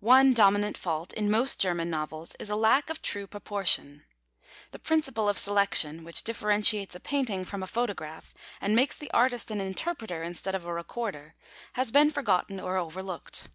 One 0.00 0.32
dominant 0.34 0.76
fault 0.76 1.12
in 1.12 1.30
most 1.30 1.60
German 1.60 1.88
novels 1.88 2.34
is 2.40 2.50
a 2.50 2.56
lack 2.56 2.90
of 2.90 3.00
true 3.00 3.28
proportion. 3.28 4.02
The 4.72 4.80
principle 4.80 5.28
of 5.28 5.38
selection, 5.38 6.02
which 6.02 6.24
differentiates 6.24 6.96
a 6.96 6.98
painting 6.98 7.44
from 7.44 7.62
a 7.62 7.68
photograph, 7.68 8.34
and 8.60 8.74
makes 8.74 8.96
the 8.96 9.12
artist 9.12 9.52
an 9.52 9.60
Interpreter 9.60 10.24
instead 10.24 10.56
of 10.56 10.66
a 10.66 10.74
Recorder, 10.74 11.34
has 11.74 11.92
been 11.92 12.10
forgotten 12.10 12.58
or 12.58 12.76
overlooked. 12.76 13.50